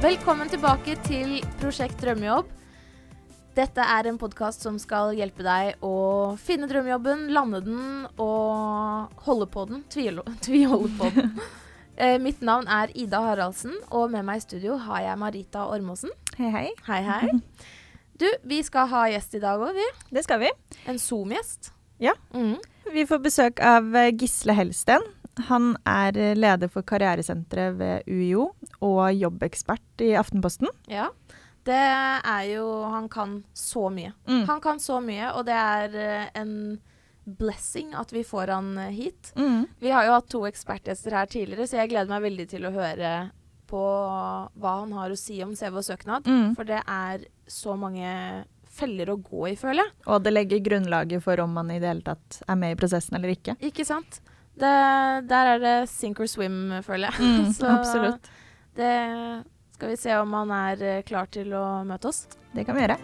[0.00, 2.46] Velkommen tilbake til Prosjekt drømmejobb.
[3.52, 7.82] Dette er en podkast som skal hjelpe deg å finne drømmejobben, lande den
[8.14, 9.82] og holde på den.
[9.92, 11.34] Tviholde på den.
[12.00, 16.08] Eh, mitt navn er Ida Haraldsen, og med meg i studio har jeg Marita Ormåsen.
[16.38, 16.62] Hei, hei.
[16.86, 17.34] Hei, hei.
[18.22, 19.84] Du, vi skal ha gjest i dag òg, vi.
[20.08, 20.48] Det skal vi.
[20.88, 21.74] En Zoom-gjest.
[22.00, 22.16] Ja.
[22.32, 22.56] Mm.
[22.94, 25.04] Vi får besøk av eh, Gisle Helsten.
[25.48, 28.50] Han er eh, leder for karrieresenteret ved UiO
[28.84, 30.70] og jobbekspert i Aftenposten.
[30.90, 31.10] Ja.
[31.66, 34.14] Det er jo Han kan så mye.
[34.26, 34.46] Mm.
[34.48, 36.54] Han kan så mye, og det er eh, en
[37.24, 39.32] blessing at vi får han eh, hit.
[39.36, 39.66] Mm.
[39.78, 42.74] Vi har jo hatt to ekspertgjester her tidligere, så jeg gleder meg veldig til å
[42.74, 43.12] høre
[43.70, 43.82] på
[44.58, 46.26] hva han har å si om CV og søknad.
[46.26, 46.56] Mm.
[46.58, 48.08] For det er så mange
[48.70, 49.94] feller å gå i, føler jeg.
[50.10, 53.18] Og det legger grunnlaget for om man i det hele tatt er med i prosessen
[53.18, 53.56] eller ikke.
[53.66, 54.20] Ikke sant?
[54.58, 54.74] Det,
[55.30, 57.22] der er det sink or swim, føler jeg.
[57.22, 58.30] Mm, Så absolutt.
[58.76, 58.92] Det
[59.76, 62.26] skal vi se om han er eh, klar til å møte oss.
[62.54, 62.98] Det kan vi gjøre.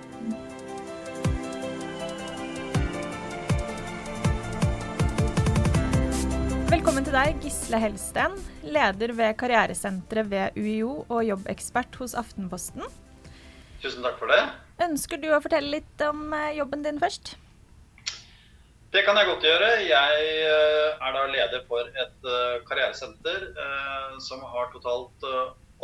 [6.66, 12.84] Velkommen til deg, Gisle Helsten, leder ved karrieresenteret ved UiO og jobbekspert hos Aftenposten.
[13.80, 14.42] Tusen takk for det.
[14.82, 17.36] Ønsker du å fortelle litt om eh, jobben din først?
[18.94, 19.68] Det kan jeg godt gjøre.
[19.82, 25.26] Jeg eh, er da leder for et eh, karrieresenter eh, som har totalt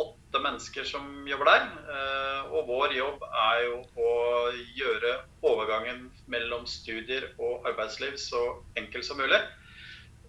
[0.03, 1.65] åtte mennesker som jobber der.
[2.53, 4.13] Og vår jobb er jo å
[4.79, 5.11] gjøre
[5.45, 8.41] overgangen mellom studier og arbeidsliv så
[8.79, 9.37] enkel som mulig.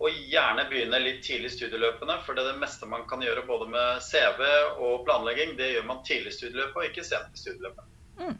[0.02, 3.46] Og gjerne begynne litt tidlig i studieløpene, for det er det meste man kan gjøre
[3.48, 4.42] både med CV
[4.82, 7.92] og planlegging, det gjør man tidlig i studieløpet og ikke sent i studieløpet.
[8.20, 8.34] Mm.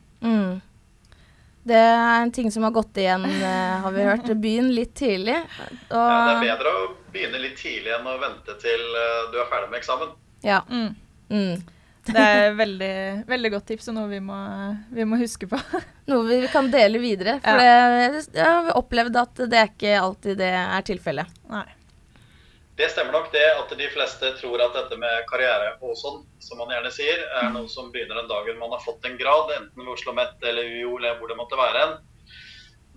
[1.65, 4.27] Det er en ting som har gått igjen, eh, har vi hørt.
[4.41, 5.37] Begynn litt tidlig.
[5.39, 6.83] Og, Ja, det er bedre å
[7.15, 10.13] begynne litt tidlig enn å vente til eh, du er ferdig med eksamen.
[10.45, 10.61] Ja.
[10.69, 10.91] Mm.
[11.31, 11.63] Mm.
[12.05, 12.93] Det er veldig,
[13.31, 14.37] veldig godt tips og noe vi må,
[14.93, 15.61] vi må huske på.
[16.13, 17.39] Noe vi kan dele videre.
[17.41, 21.41] For det, jeg har opplevd at det er ikke alltid det er tilfellet.
[21.49, 21.65] Nei.
[22.75, 26.59] Det stemmer nok det at de fleste tror at dette med karriere og sånn, som
[26.59, 29.85] man gjerne sier, er noe som begynner den dagen man har fått en grad, enten
[29.85, 31.85] ved Oslo Met eller UiO eller hvor det måtte være.
[31.85, 31.95] en.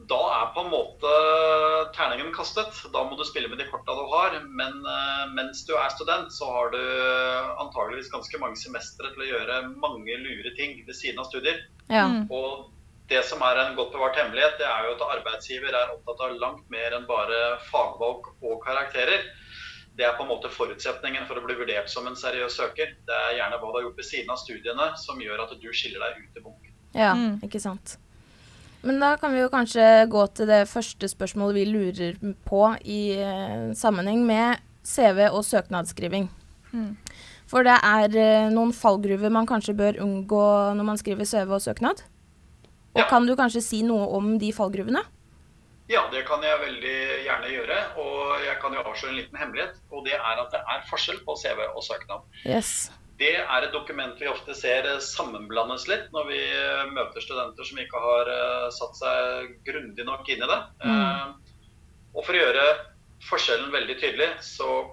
[0.09, 1.11] Da er på en måte
[1.95, 2.73] terningen kastet.
[2.93, 4.35] Da må du spille med de korta du har.
[4.45, 6.81] Men eh, mens du er student, så har du
[7.63, 11.63] antageligvis ganske mange semestre til å gjøre mange lure ting ved siden av studier.
[11.89, 12.05] Ja.
[12.13, 12.29] Mm.
[12.29, 12.69] Og
[13.09, 16.39] det som er en godt bevart hemmelighet, det er jo at arbeidsgiver er opptatt av
[16.39, 19.25] langt mer enn bare fagvalg og karakterer.
[19.97, 22.91] Det er på en måte forutsetningen for å bli vurdert som en seriøs søker.
[23.07, 25.69] Det er gjerne hva du har gjort ved siden av studiene som gjør at du
[25.73, 26.73] skiller deg ut i bunken.
[26.93, 27.39] Ja, Mm.
[27.43, 27.97] ikke sant.
[28.83, 33.17] Men da kan vi jo kanskje gå til det første spørsmålet vi lurer på i
[33.17, 36.29] eh, sammenheng med CV og søknadsskriving.
[36.71, 36.95] Mm.
[37.47, 41.61] For det er eh, noen fallgruver man kanskje bør unngå når man skriver CV og
[41.61, 42.03] søknad.
[42.93, 43.09] Og Ja.
[43.09, 45.01] kan du kanskje si noe om de fallgruvene?
[45.87, 47.79] Ja, det kan jeg veldig gjerne gjøre.
[48.03, 49.77] Og jeg kan jo avsløre en liten hemmelighet.
[49.91, 52.25] Og det er at det er forskjell på CV og søknad.
[52.43, 52.89] Yes.
[53.17, 57.65] Det er et dokument vi ofte ser eh, sammenblandes litt når vi eh, møter studenter
[57.65, 60.59] som ikke har eh, satt seg grundig nok inn i det.
[60.85, 61.31] Mm.
[62.13, 62.67] Og for å gjøre
[63.25, 64.83] forskjellen veldig tydelig, så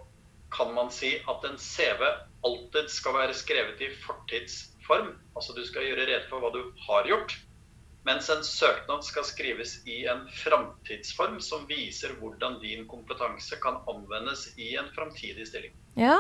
[0.55, 2.01] kan man si at en CV
[2.47, 5.13] alltid skal være skrevet i fortidsform.
[5.37, 7.37] Altså du skal gjøre rede for hva du har gjort.
[8.05, 14.51] Mens en søknad skal skrives i en framtidsform som viser hvordan din kompetanse kan anvendes
[14.61, 15.73] i en framtidig stilling.
[15.97, 16.19] Ja.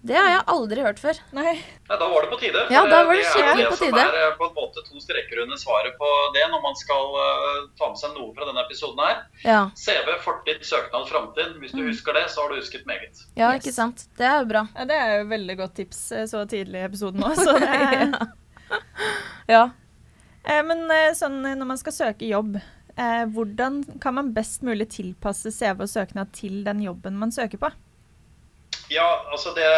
[0.00, 1.18] Det har jeg aldri hørt før.
[1.36, 1.50] Nei.
[1.60, 2.62] Nei, da var det på tide.
[2.64, 4.04] for Ja, da var det er skikkelig det på som tide.
[4.08, 7.58] er eh, på en måte to streker under svaret på det når man skal eh,
[7.76, 9.18] ta med seg noe fra denne episoden her.
[9.44, 11.52] Ja, CV, fortid, søknad, framtid.
[11.60, 13.20] Hvis du husker det, så har du husket meget.
[13.36, 13.60] ja Yes.
[13.60, 14.06] ikke sant.
[14.16, 14.64] Det er jo bra.
[14.72, 17.68] Ja, det er jo veldig godt tips eh, så tidlig i episoden òg, så det
[17.68, 18.16] er
[19.52, 19.62] Ja.
[19.68, 19.70] Eh,
[20.44, 22.56] Men eh, sånn eh, når man skal søke jobb,
[22.96, 27.60] eh, hvordan kan man best mulig tilpasse CV og søknad til den jobben man søker
[27.60, 27.70] på?
[28.90, 29.68] Ja, altså det,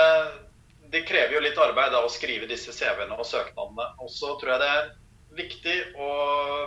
[0.92, 3.90] det krever jo litt arbeid da, å skrive disse CV-ene og søknadene.
[4.00, 4.90] Og så tror jeg det er
[5.37, 6.08] viktig å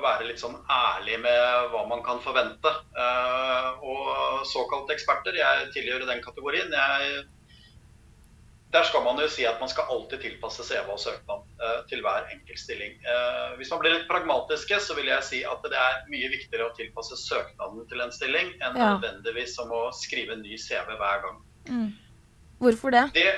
[0.03, 2.71] være litt sånn ærlig med hva man kan forvente.
[2.97, 6.73] Eh, og såkalte eksperter, jeg tilhører den kategorien.
[6.73, 7.25] Jeg,
[8.73, 12.01] der skal man jo si at man skal alltid tilpasse CV og søknad eh, til
[12.03, 12.95] hver enkelt stilling.
[13.07, 16.67] Eh, hvis man blir litt pragmatiske, så vil jeg si at det er mye viktigere
[16.67, 18.89] å tilpasse søknaden til en stilling enn Ja.
[18.97, 21.39] nødvendigvis som å skrive en ny CV hver gang.
[22.59, 23.05] Hvorfor det?
[23.15, 23.29] Det,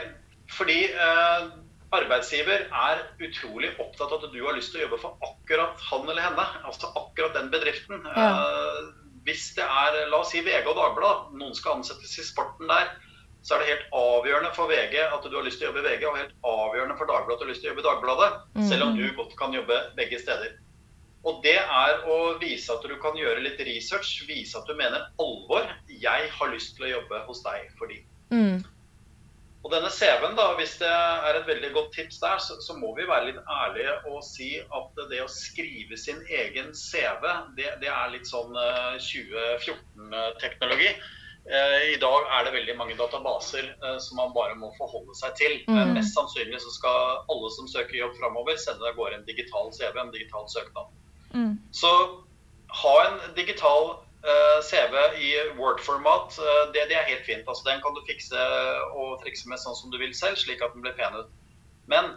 [0.58, 1.50] fordi eh,
[1.96, 6.08] arbeidsgiver er utrolig opptatt av at du har lyst til å jobbe for akkurat han
[6.10, 6.48] eller henne.
[6.68, 8.02] Altså akkurat den bedriften.
[8.16, 8.32] Ja.
[8.32, 8.88] Eh,
[9.28, 12.94] hvis det er, la oss si VG og Dagbladet, noen skal ansettes i sporten der,
[13.48, 15.88] så er det helt avgjørende for VG at du har lyst til å jobbe i
[15.88, 18.30] VG, og helt avgjørende for Dagbladet at du har lyst til å jobbe i Dagbladet.
[18.68, 20.58] Selv om du godt kan jobbe begge steder.
[21.28, 25.08] Og det er å vise at du kan gjøre litt research, vise at du mener
[25.24, 25.64] alvor.
[25.88, 27.98] Jeg har lyst til å jobbe hos deg fordi.
[28.36, 28.60] Mm.
[29.66, 32.96] Og denne CV-en, da, hvis det er et veldig godt tips der, så, så, må
[32.96, 37.26] vi være litt ærlige og si at det å skrive sin egen CV,
[37.58, 40.90] det, det er litt sånn 2014-teknologi.
[41.48, 45.36] Eh, I dag er det veldig mange databaser eh, som man bare må forholde seg
[45.40, 45.54] til.
[45.72, 45.94] Mm.
[45.96, 49.96] Mest sannsynlig så skal alle som søker jobb framover, sende av gårde en digital CV,
[50.02, 50.92] en digital søknad.
[51.32, 51.56] Mm.
[51.72, 51.92] Så
[52.82, 53.94] ha en digital
[54.28, 57.48] uh, CV i Word-format, uh, det, det, er helt fint.
[57.48, 58.48] Altså, den kan du fikse
[58.92, 61.32] og trikse med sånn som du vil selv, slik at den blir pen ut.
[61.88, 62.12] Men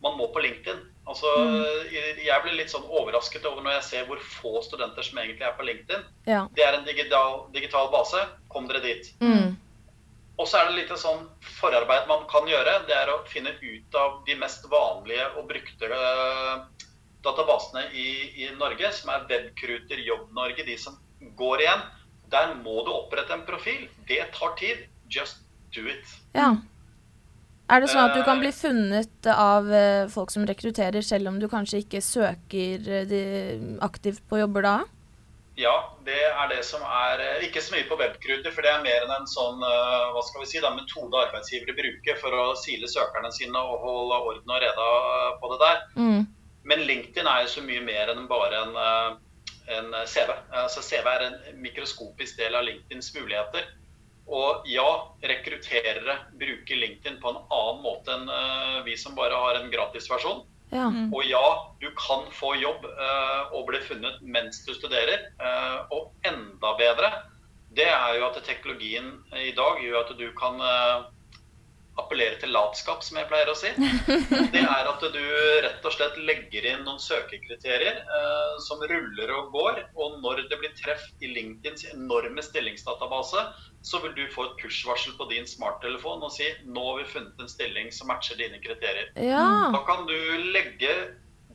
[0.00, 0.80] man må på LinkedIn.
[1.06, 1.92] Altså, mm.
[2.26, 5.54] Jeg blir litt sånn overrasket over når jeg ser hvor få studenter som egentlig er
[5.58, 6.02] på LinkedIn.
[6.26, 6.40] Ja.
[6.56, 8.24] Det er en digital, digital, base.
[8.50, 9.12] Kom dere dit.
[9.22, 9.54] Mm.
[10.36, 11.22] Og så er det litt sånn
[11.60, 12.80] forarbeid man kan gjøre.
[12.90, 16.66] Det er å finne ut av de mest vanlige og brukte uh,
[17.24, 18.08] databasene i,
[18.42, 20.98] i, Norge, som er Webkruter, Jobb-Norge, de som
[21.38, 21.86] går igjen.
[22.34, 23.86] Der må du opprette en profil.
[24.10, 24.88] Det tar tid.
[25.08, 26.18] Just do it.
[26.34, 26.56] Ja.
[27.66, 31.40] Er det sånn at du kan bli funnet av eh, folk som rekrutterer, selv om
[31.42, 34.74] du kanskje ikke søker eh, aktivt på jobber da?
[35.58, 35.72] Ja,
[36.06, 39.02] det er det som er eh, Ikke så mye på webkruter, for det er mer
[39.02, 43.32] enn en sånn hva skal vi si, da, metode arbeidsgivere bruker for å sile søkerne
[43.34, 44.90] sine og holde orden og reda
[45.42, 45.80] på det der.
[45.98, 46.20] Mm.
[46.70, 48.78] Men LinkedIn er jo så mye mer enn bare en,
[49.74, 50.30] en CV.
[50.62, 51.36] Altså CV er en
[51.66, 53.66] mikroskopisk del av LinkedIns muligheter.
[54.26, 54.88] Og ja,
[55.22, 60.42] rekrutterere bruker LinkedIn på en annen måte enn uh, vi som bare har en gratisversjon.
[60.72, 60.88] Ja.
[60.90, 61.12] Mm.
[61.14, 61.44] Og ja,
[61.78, 65.28] du kan få jobb uh, og bli funnet mens du studerer.
[65.38, 67.12] Uh, og enda bedre,
[67.76, 70.58] det er jo at teknologien i dag gjør at du kan
[72.00, 73.70] appellere til latskap, som jeg pleier å si.
[74.54, 75.20] Det er at du
[75.64, 79.80] rett og slett legger inn noen søkekriterier eh, som ruller og går.
[79.96, 83.46] Og når det blir treff i LinkedIns enorme stillingsdatabase,
[83.86, 87.40] så vil du få et push-varsel på din smarttelefon og si nå har vi funnet
[87.42, 89.12] en stilling som matcher dine kriterier.
[89.20, 89.70] Ja.
[89.72, 90.16] Da kan du
[90.52, 90.92] legge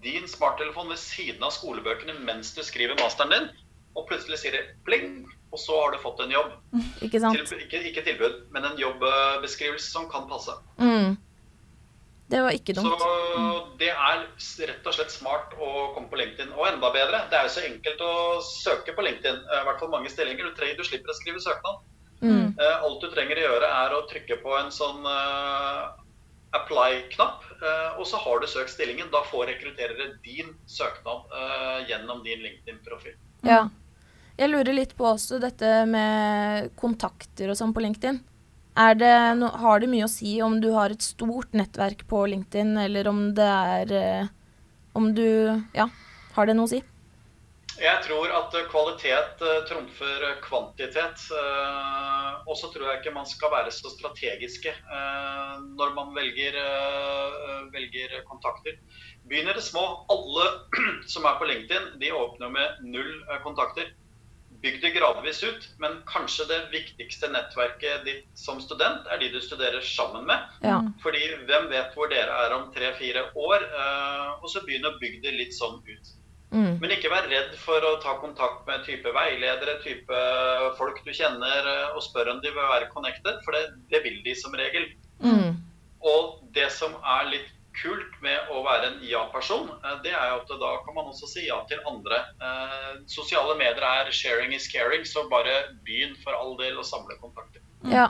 [0.01, 3.51] din smarttelefon ved siden av skolebøkene mens du skriver masteren din,
[3.93, 6.53] og plutselig sier det pling, og så har du fått en jobb.
[7.05, 7.19] Ikke?
[7.19, 10.55] Til, ikke, ikke, tilbud, men en jobbeskrivelse som kan passe.
[10.79, 11.19] Mm.
[12.31, 13.01] Det var ikke dumt.
[13.01, 13.07] Så
[13.79, 14.21] det er
[14.69, 16.53] rett og slett smart å komme på LinkedIn.
[16.55, 18.13] Og enda bedre, det er jo så enkelt å
[18.45, 19.41] søke på LinkedIn.
[19.41, 20.47] I hvert fall mange stillinger.
[20.47, 21.81] Du, trenger, du slipper å skrive søknad.
[22.21, 22.53] Mm.
[22.55, 25.91] Eh, alt du trenger å gjøre, er å trykke på en sånn uh,
[26.55, 29.11] apply-knapp, uh, og så har du søkt stillingen.
[29.11, 33.17] Da får rekrutterere din søknad uh, gjennom din LinkedIn-profil.
[33.43, 33.65] Ja.
[34.41, 38.15] Jeg lurer litt på også dette med kontakter og sånn på LinkedIn.
[38.97, 42.71] Det no, har det mye å si om du har et stort nettverk på LinkedIn,
[42.87, 44.31] eller om det er eh,
[44.97, 45.27] Om du
[45.75, 45.85] Ja,
[46.33, 46.81] har det noe å si?
[47.81, 51.21] Jeg tror at kvalitet uh, trumfer kvantitet.
[52.49, 54.73] Og så tror jeg ikke man skal være så strategiske
[55.77, 56.57] når man velger,
[57.73, 58.77] velger, kontakter.
[59.29, 59.85] Begynner det små.
[60.11, 60.49] Alle
[61.13, 63.13] som er på LinkedIn, de åpner med null
[63.45, 63.93] kontakter.
[64.61, 69.39] Bygg det gradvis ut, men kanskje det viktigste nettverket ditt som student er de du
[69.41, 70.43] studerer sammen med.
[70.61, 70.77] Ja.
[71.01, 73.65] Fordi hvem vet hvor dere er om tre-fire år?
[73.65, 76.11] Eh, og så begynn å bygge det litt sånn ut.
[76.51, 76.77] Mm.
[76.83, 80.21] Men ikke vær redd for å ta kontakt med type veiledere, type
[80.77, 84.19] folk du kjenner, eh, og spør om de vil være connected, for det, det vil
[84.25, 84.89] de som regel.
[85.23, 85.57] Mm.
[86.11, 87.49] Og det som er litt
[87.81, 91.29] kult med å være en ja-person, eh, det er jo at da kan man også
[91.29, 92.21] si ja til andre.
[92.41, 97.17] Eh, sosiale medier er 'sharing is caring', så bare begynn for all del å samle
[97.21, 97.61] kontakter.
[97.83, 97.91] Mm.
[97.91, 98.09] Ja.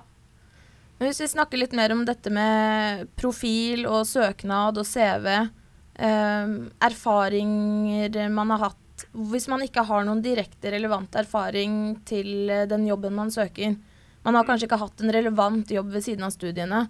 [1.00, 5.50] Men hvis vi snakker litt mer om dette med profil og søknad og CV,
[5.96, 6.48] eh,
[6.82, 8.78] erfaringer man har hatt
[9.16, 13.76] Hvis man ikke har noen direkte relevant erfaring til den jobben man søker,
[14.24, 16.88] man har kanskje ikke hatt en relevant jobb ved siden av studiene,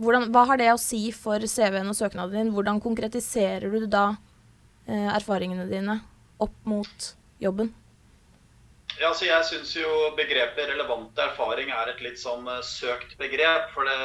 [0.00, 2.52] hvordan, hva har det å si for CV-en og søknaden din?
[2.54, 4.08] Hvordan konkretiserer du da
[4.86, 6.00] eh, erfaringene dine
[6.42, 7.10] opp mot
[7.42, 7.72] jobben?
[9.00, 13.68] Ja, så Jeg syns jo begrepet relevant erfaring er et litt sånn uh, søkt begrep.
[13.74, 13.96] For det,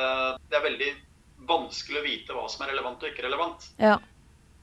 [0.49, 0.89] det, er veldig
[1.47, 3.69] vanskelig å vite hva som er relevant og ikke relevant.
[3.79, 3.99] Ja.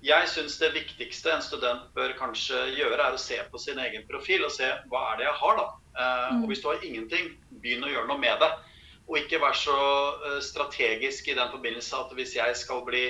[0.04, 4.04] Jeg syns det viktigste en student bør kanskje gjøre, er å se på sin egen
[4.06, 5.66] profil og se hva er det jeg har, da.
[5.98, 6.42] Eh, mm.
[6.42, 7.32] Og hvis du har ingenting,
[7.64, 8.50] begynn å gjøre noe med det.
[9.08, 9.78] Og ikke være så
[10.28, 13.06] eh, strategisk i den forbindelse at hvis jeg skal bli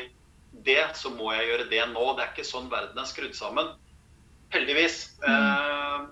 [0.65, 2.05] det, så må jeg gjøre det nå.
[2.17, 3.75] Det er ikke sånn verden er skrudd sammen.
[4.55, 5.19] Heldigvis.
[5.27, 6.07] Mm.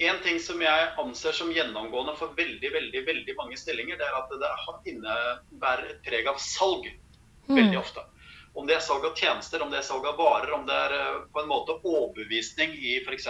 [0.00, 4.16] en ting som jeg anser som gjennomgående for veldig veldig, veldig mange stillinger, det er
[4.16, 6.86] at det innebærer et preg av salg
[7.50, 7.82] veldig Mm.
[7.82, 8.00] ofte.
[8.54, 10.94] Om det er salg av tjenester, om det er salg av varer, om det er
[10.96, 13.26] eh, på en måte overbevisning i f.eks.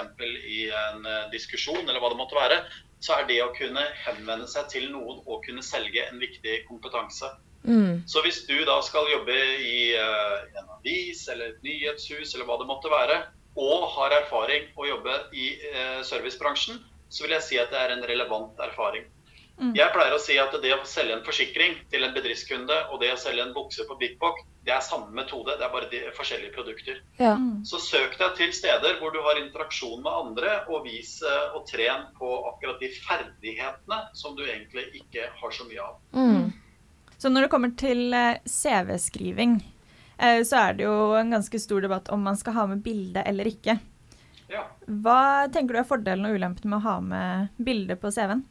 [0.47, 2.62] i en eh, diskusjon, eller hva det måtte være,
[3.00, 7.30] så er det å kunne henvende seg til noen og kunne selge en viktig kompetanse.
[7.64, 8.02] Mm.
[8.09, 12.57] Så hvis du da skal jobbe i eh, en avis eller et nyhetshus eller hva
[12.61, 13.23] det måtte være,
[13.61, 16.78] og har erfaring å jobbe i uh, servicebransjen,
[17.11, 19.09] så vil jeg si at det er en relevant erfaring.
[19.61, 19.75] Mm.
[19.76, 23.11] Jeg pleier å si at det å selge en forsikring til en bedriftskunde og det
[23.12, 26.00] å selge en bukse på Big Bock, det er samme metode, det er bare de
[26.17, 27.02] forskjellige produkter.
[27.19, 27.35] Ja.
[27.37, 27.61] Mm.
[27.69, 31.67] Så søk deg til steder hvor du har interaksjon med andre, og vis eh, og
[31.69, 36.00] tren på akkurat de ferdighetene som du egentlig ikke har så mye av.
[36.17, 36.49] Mm.
[37.21, 39.59] Så når det kommer til eh, CV-skriving,
[40.17, 43.25] eh, så er det jo en ganske stor debatt om man skal ha med bilde
[43.29, 43.76] eller ikke.
[44.50, 44.64] Ja.
[44.88, 48.43] Hva tenker du er fordelen og ulempen med å ha med bilde på CV-en?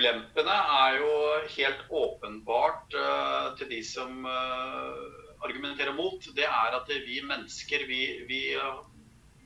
[0.00, 1.14] Ulempene er jo
[1.52, 5.00] helt åpenbart eh, til de som eh,
[5.44, 6.24] argumenterer mot.
[6.36, 8.40] Det er at vi mennesker, vi, vi,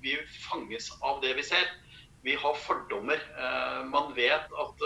[0.04, 1.72] vi fanges av det vi ser.
[2.22, 3.18] Vi har fordommer.
[3.18, 4.84] Eh, man vet at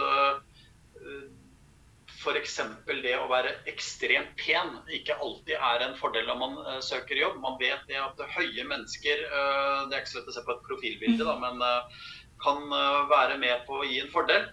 [2.18, 2.56] f.eks.
[2.88, 7.37] det å være ekstremt pen ikke alltid er en fordel når man søker jobb.
[7.44, 10.64] Man vet det at høye mennesker, det er ikke så lett å se på et
[10.64, 12.08] profilbilde, da, men eh,
[12.42, 12.64] kan
[13.10, 14.48] være med på å gi en fordel.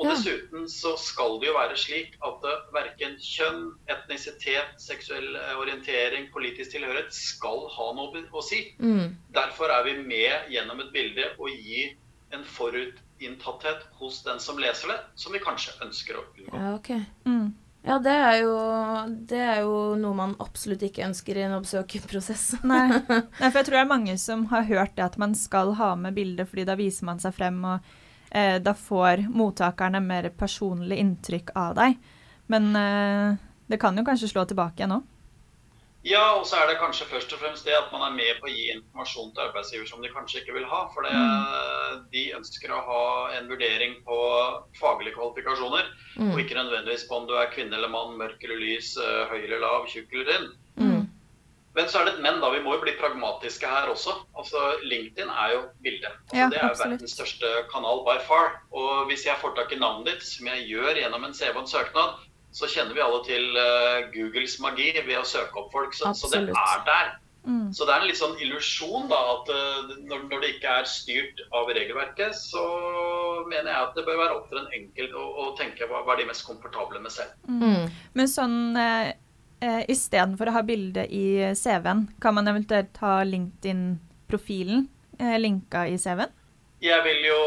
[0.00, 5.52] Og dessuten så skal det jo være slik at uh, verken kjønn, etnisitet, seksuell eh,
[5.60, 8.62] orientering, politisk tilhørighet skal ha noe å si.
[8.80, 9.12] Mm.
[9.36, 11.90] Derfor er vi med gjennom et bilde og gi
[12.32, 16.52] en forutinntatthet hos den som leser det, som vi kanskje ønsker å unngå.
[16.54, 17.04] Ja, okay.
[17.28, 17.50] Mm.
[17.80, 18.56] Ja, det er, jo,
[19.28, 22.58] det er jo noe man absolutt ikke ønsker i en oppsøkerprosess.
[22.70, 22.86] Nei.
[23.08, 25.94] Nei, for jeg tror det er mange som har hørt det at man skal ha
[25.96, 27.99] med bildet, fordi da viser man seg frem, og
[28.30, 31.96] eh, da får mottakerne mer personlig inntrykk av deg.
[32.50, 33.38] Men eh,
[33.70, 35.08] det kan jo kanskje slå tilbake igjen òg.
[36.02, 38.48] Ja, og så er det kanskje først og fremst det at man er med på
[38.48, 40.78] å gi informasjon til arbeidsgiver som de kanskje ikke vil ha.
[40.94, 42.06] For mm.
[42.14, 43.02] de ønsker å ha
[43.36, 44.20] en vurdering på
[44.80, 46.32] faglige kvalifikasjoner, Mm.
[46.32, 49.44] og ikke nødvendigvis på om du er kvinne eller mann, mørk eller lys, eh, høy
[49.44, 50.48] eller lav, tjukk eller tynn.
[51.80, 51.82] Mm.
[51.82, 52.50] Men så er det et men, da.
[52.52, 54.16] Vi må jo bli pragmatiske her også.
[54.36, 56.12] Altså, LinkedIn er jo bildet.
[56.12, 57.00] Altså, Ja, det er absolutt.
[57.00, 58.60] verdens største kanal by far.
[58.72, 61.62] Og hvis jeg får tak i navnet ditt, som jeg gjør gjennom en CV og
[61.64, 62.20] en søknad,
[62.52, 65.94] så kjenner vi alle til uh, Googles magi ved å søke opp folk.
[65.94, 67.12] Så, så det er der.
[67.46, 67.72] Mm.
[67.72, 70.90] Så det er en litt sånn illusjon da, at uh, når, når det ikke er
[70.90, 72.64] styrt av regelverket, så
[73.48, 76.16] mener jeg at det bør være opp til en enkelte å, å tenke hva, hva
[76.16, 77.32] er de mest komfortable med selv.
[77.48, 77.88] Mm.
[78.18, 79.14] Men sånn eh,
[79.60, 84.86] eh, istedenfor å ha bilde i CV-en, kan man eventuelt ha LinkedIn-profilen
[85.18, 86.36] eh, linka i CV-en?
[86.80, 87.40] Jeg vil jo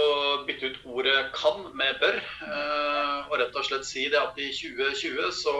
[0.45, 2.21] bytte ut ordet 'kan' med 'bør'.
[2.45, 5.53] eh, Og rett og slett si det at i 2020 så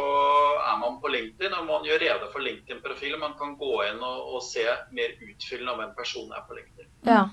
[0.69, 3.19] er man på LinkedIn, og man gjør rede for LinkedIn-profilen.
[3.19, 6.89] Man kan gå inn og, og se mer utfyllende av hvem personen er på LinkedIn.
[7.07, 7.29] Ja,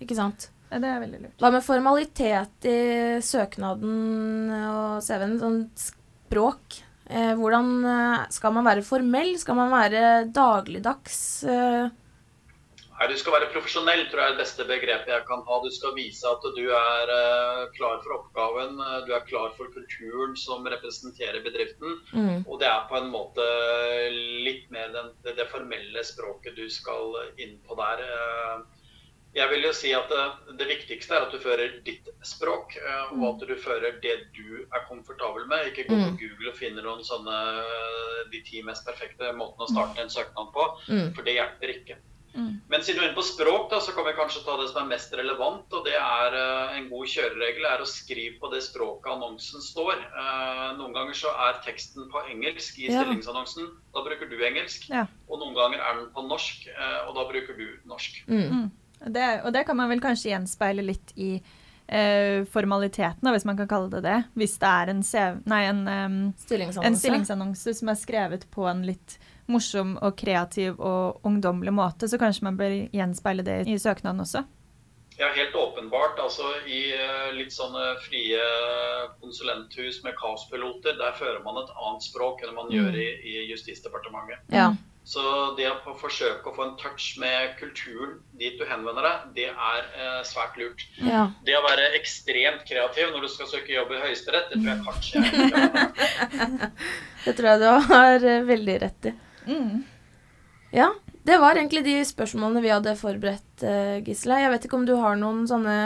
[0.00, 0.50] ikke sant.
[0.68, 1.38] Det er veldig lurt.
[1.40, 5.38] Hva med formalitet i søknaden og CV-en?
[5.40, 6.82] Sånn språk.
[7.08, 9.32] Eh, hvordan eh, skal man være formell?
[9.40, 11.16] Skal man være dagligdags?
[11.44, 11.88] Eh,
[12.98, 15.58] Nei, Du skal være profesjonell, tror jeg er det beste begrepet jeg kan ha.
[15.62, 17.12] Du skal vise at du er
[17.76, 18.74] klar for oppgaven,
[19.06, 22.00] du er klar for kulturen som representerer bedriften.
[22.10, 22.42] mm.
[22.48, 23.46] Og det er på en måte
[24.42, 28.02] litt mer den, det, det formelle språket du skal inn på der.
[29.34, 32.76] Eh, Jeg vil jo si at det, det viktigste er at du fører ditt språk,
[32.76, 35.66] eh, og at du fører det du er komfortabel med.
[35.72, 36.18] Ikke gå på Mm.
[36.18, 40.52] Google og finne noen sånne eh, de ti mest perfekte måtene å starte en søknad
[40.52, 41.14] på, Mm.
[41.14, 41.96] for det hjelper ikke.
[42.38, 42.60] Mm.
[42.68, 44.82] Men siden du er inne på språk, da, så kan vi kanskje ta det som
[44.84, 45.72] er mest relevant.
[45.72, 49.96] og det er eh, En god kjøreregel er å skrive på det språket annonsen står.
[49.98, 53.70] Eh, noen ganger så er teksten på engelsk i stillingsannonsen.
[53.94, 54.88] Da bruker du engelsk.
[55.28, 58.22] Og noen ganger er den på norsk, eh, og da bruker du norsk.
[58.28, 58.70] Mm.
[59.00, 59.12] Mm.
[59.14, 61.42] Det, og det kan man vel kanskje gjenspeile litt i
[61.88, 64.18] eh, formaliteten, hvis man kan kalle det det.
[64.34, 66.86] Hvis det er en, CV, nei, en, um, Stillingsannonse.
[66.90, 72.18] en stillingsannonse som er skrevet på en litt morsom og kreativ og ungdommelig måte, så
[72.20, 74.44] kanskje man bør gjenspeile det i søknaden også.
[75.18, 76.18] Ja, helt åpenbart.
[76.22, 78.36] Altså I eh, litt sånne frie
[79.20, 82.76] konsulenthus med kaospiloter, der fører man et annet språk enn man Mm.
[82.76, 84.44] gjør i, i Justisdepartementet.
[84.52, 84.68] Ja.
[85.08, 85.22] Så
[85.56, 89.86] det å forsøke å få en touch med kulturen dit du henvender deg, det er
[89.96, 90.84] eh, svært lurt.
[91.00, 91.30] ja.
[91.46, 94.84] Det å være ekstremt kreativ når du skal søke jobb i Høyesterett, det tror jeg
[94.84, 96.60] kanskje jeg
[97.24, 99.14] Det tror jeg du har eh, veldig rett i.
[99.48, 99.78] Mm.
[100.76, 100.92] Ja,
[101.24, 104.42] Det var egentlig de spørsmålene vi hadde forberedt, eh, Gisle.
[104.44, 105.78] Jeg vet ikke om du har noen sånne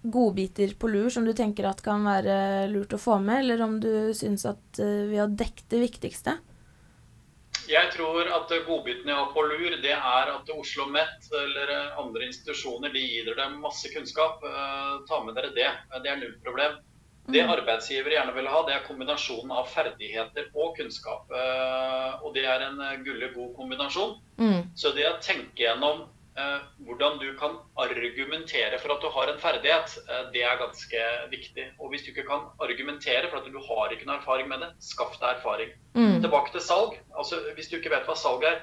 [0.00, 3.76] godbiter på lur som du tenker at kan være lurt å få med, eller om
[3.84, 6.40] du syns at eh, vi har dekket det viktigste?
[7.70, 12.26] Jeg tror at godbiten jeg har på lur, det er at Oslo Met eller andre
[12.26, 14.42] institusjoner de gir dere masse kunnskap.
[14.42, 15.68] Eh, ta med dere det.
[16.02, 16.78] Det er null problem.
[17.30, 21.30] Det arbeidsgivere gjerne vil ha, det er kombinasjonen av ferdigheter og kunnskap.
[21.30, 24.16] Eh, og det er en gullig god kombinasjon.
[24.40, 24.72] Mm.
[24.74, 26.08] Så det å tenke gjennom
[26.86, 31.68] hvordan du kan argumentere for at du har en ferdighet, eh, det er ganske viktig.
[31.78, 34.72] Og hvis du ikke kan argumentere for at du har ikke noen erfaring med det,
[34.84, 35.72] skaff deg erfaring.
[35.94, 36.20] Mm.
[36.24, 36.98] Tilbake til salg.
[37.16, 38.62] Altså, hvis du ikke vet hva salg er,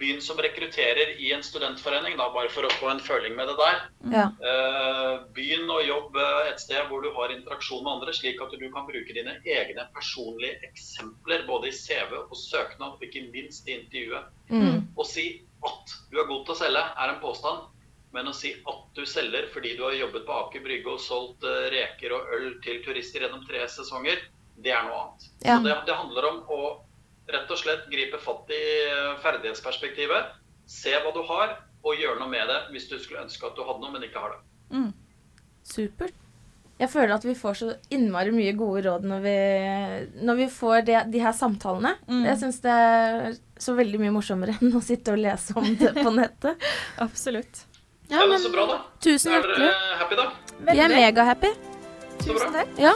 [0.00, 3.56] begynn som rekrutterer i en studentforening, da, bare for å få en føling med det
[3.58, 3.82] der.
[4.14, 4.26] Ja.
[4.50, 8.66] Eh, begynn å jobbe et sted hvor du har interaksjon med andre, slik at du
[8.72, 13.76] kan bruke dine egne personlige eksempler både i CV og søknad, og ikke minst i
[13.76, 14.32] intervjuet.
[14.48, 14.88] Mm.
[14.96, 15.26] Og si
[15.66, 17.68] at du er god til å selge, er en påstand.
[18.14, 21.44] Men å si at du selger fordi du har jobbet på Aker Brygge og solgt
[21.46, 24.24] eh, reker og øl til turister gjennom tre sesonger,
[24.60, 25.28] det er noe annet.
[25.44, 25.56] Ja.
[25.56, 26.60] Så det, det handler om å
[27.30, 30.34] rett og slett gripe fatt i eh, ferdighetsperspektivet.
[30.70, 31.54] Se hva du har,
[31.86, 34.22] og gjøre noe med det hvis du skulle ønske at du hadde noe, men ikke
[34.22, 34.42] har det.
[34.74, 34.90] Mm.
[35.66, 36.18] Supert.
[36.80, 39.34] Jeg føler at vi får så innmari mye gode råd når vi,
[40.24, 41.92] når vi får det, de her samtalene.
[42.08, 42.22] Mm.
[42.24, 45.92] Jeg syns det er så veldig mye morsommere enn å sitte og lese om det
[45.98, 46.56] på nettet.
[47.06, 47.66] Absolutt.
[48.10, 48.78] Ja, men Så bra, da.
[49.04, 49.68] tusen Er hjertelig.
[49.68, 50.28] dere happy, da?
[50.72, 51.52] Vi er megahappy.
[51.52, 52.24] Så.
[52.32, 52.72] Tusen takk.
[52.80, 52.94] Ja.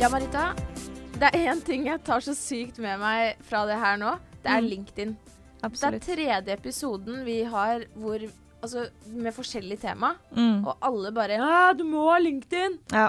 [0.00, 0.52] Ja, Marita.
[1.14, 4.16] Det er én ting jeg tar så sykt med meg fra det her nå.
[4.44, 4.68] Det er Mm.
[5.70, 5.90] LinkedIn.
[5.90, 8.24] Det er tredje episoden vi har hvor,
[8.62, 10.66] altså, med forskjellig tema, Mm.
[10.66, 12.78] og alle bare Ja, du må ha LinkedIn!
[12.92, 13.08] Ja.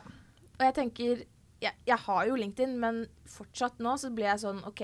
[0.60, 1.24] Og jeg tenker
[1.62, 4.82] jeg, jeg har jo LinkedIn, men fortsatt nå så blir jeg sånn OK,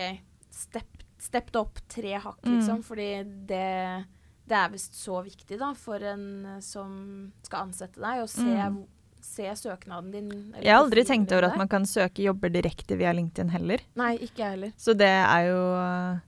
[0.50, 0.88] step,
[1.20, 2.56] stepp det opp tre hakk, Mm.
[2.58, 2.84] liksom.
[2.84, 4.06] Fordi det,
[4.48, 8.86] det er visst så viktig, da, for en som skal ansette deg, å se, Mm.
[9.22, 10.32] se søknaden din.
[10.56, 13.80] eller Jeg har aldri tenkt over at man kan søke jobber direkte via LinkedIn heller.
[13.96, 14.72] Nei, ikke jeg heller.
[14.78, 16.22] Så det er jo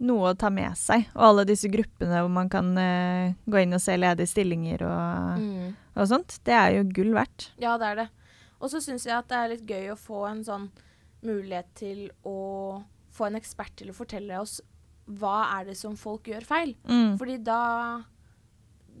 [0.00, 1.06] noe å ta med seg.
[1.14, 5.40] Og alle disse gruppene hvor man kan uh, gå inn og se ledige stillinger og,
[5.40, 5.74] Mm.
[5.96, 7.50] og sånt, det er jo gull verdt.
[7.60, 8.08] Ja, det er det.
[8.60, 10.70] Og så syns jeg at det er litt gøy å få en sånn
[11.22, 12.82] mulighet til å
[13.12, 14.60] få en ekspert til å fortelle oss
[15.10, 16.74] hva er det som folk gjør feil.
[16.88, 17.18] Mm.
[17.18, 17.60] Fordi da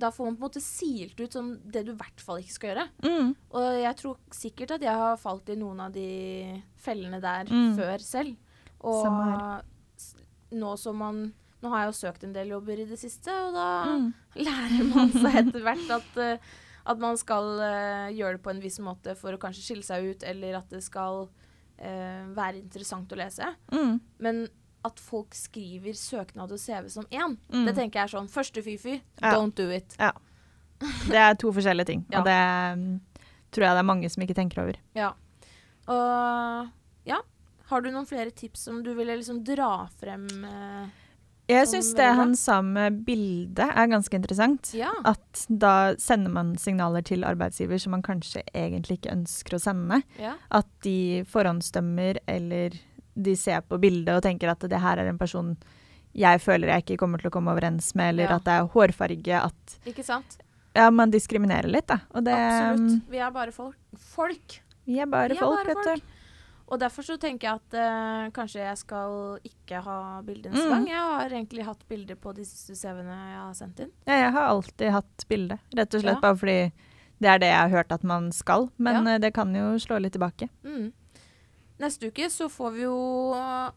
[0.00, 2.54] da får man på en måte silt ut sånn det du i hvert fall ikke
[2.54, 2.86] skal gjøre.
[3.04, 3.34] Mm.
[3.52, 7.74] Og jeg tror sikkert at jeg har falt i noen av de fellene der Mm.
[7.76, 8.36] før selv.
[8.80, 9.04] Og
[10.52, 13.52] nå som man Nå har jeg jo søkt en del jobber i det siste, og
[13.52, 14.14] da Mm.
[14.36, 16.38] lærer man seg etter hvert at, eh,
[16.86, 20.06] at man skal eh, gjøre det på en viss måte for å kanskje skille seg
[20.08, 21.28] ut, eller at det skal
[21.78, 23.44] eh, være interessant å lese.
[23.72, 24.00] Mm.
[24.20, 24.48] Men
[24.82, 27.66] at folk skriver søknad og CV som én, Mm.
[27.66, 29.34] det tenker jeg er sånn første fy-fy, Ja.
[29.36, 29.94] don't do it.
[29.98, 32.20] Det er to forskjellige ting, Ja.
[32.20, 32.38] og det
[32.72, 33.00] um,
[33.52, 34.76] tror jeg det er mange som ikke tenker over.
[34.94, 35.12] Ja.
[35.88, 36.70] Og
[37.04, 37.20] ja,
[37.70, 40.26] har du noen flere tips som du ville liksom dra frem?
[40.44, 40.88] eh?
[41.50, 44.68] Jeg syns det han sa med bildet er ganske interessant.
[44.76, 44.92] Ja.
[45.04, 50.02] At da sender man signaler til arbeidsgiver som man kanskje egentlig ikke ønsker å sende.
[50.20, 50.36] ja.
[50.54, 52.76] At de forhåndsdømmer eller
[53.20, 55.56] de ser på bildet og tenker at det her er en person
[56.14, 58.36] jeg føler jeg ikke kommer til å komme overens med, eller Ja.
[58.36, 60.38] at det er hårfarge, at Ikke sant?
[60.74, 61.98] ja, man diskriminerer litt, da.
[62.14, 63.02] Og det Absolutt.
[63.10, 63.76] Vi er bare folk.
[63.96, 64.60] folk.
[64.86, 66.00] Vi er bare Vi er folk, bare vet folk.
[66.02, 66.19] du.
[66.70, 70.70] Og derfor så tenker jeg at eh, kanskje jeg skal ikke ha bilde neste Mm.
[70.70, 70.86] gang.
[70.86, 73.90] Jeg har egentlig hatt bilde på de siste CV-ene jeg har sendt inn.
[74.06, 76.20] Ja, jeg har alltid hatt bilde, rett og slett Ja.
[76.20, 76.72] bare fordi
[77.20, 78.70] det er det jeg har hørt at man skal.
[78.78, 79.14] Men Ja.
[79.14, 80.48] eh, det kan jo slå litt tilbake.
[80.64, 80.92] Mm.
[81.80, 83.34] Neste uke så får vi jo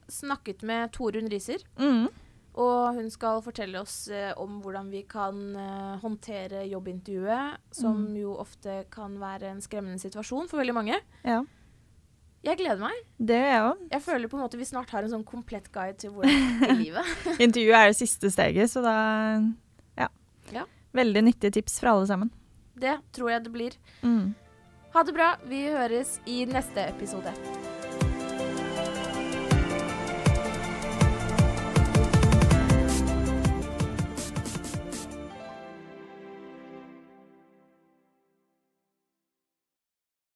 [0.09, 1.63] snakket med Torunn Riser.
[1.79, 2.09] Mm.
[2.55, 8.15] Og hun skal fortelle oss eh, om hvordan vi kan eh, håndtere jobbintervjuet, som Mm.
[8.21, 10.99] jo ofte kan være en skremmende situasjon for veldig mange.
[11.25, 11.43] Ja,
[12.43, 12.95] Jeg gleder meg.
[13.23, 13.83] det gjør jeg òg.
[13.93, 17.11] Jeg føler på en måte vi snart har en sånn komplett guide til hvordan livet.
[17.45, 18.95] Intervjuet er det siste steget, så da
[19.99, 20.09] ja.
[20.51, 20.65] Ja.
[20.93, 22.33] Veldig nyttige tips fra alle sammen.
[22.75, 23.77] Det tror jeg det blir.
[24.03, 24.33] Mm.
[24.93, 25.35] Ha det bra.
[25.49, 27.31] Vi høres i neste episode.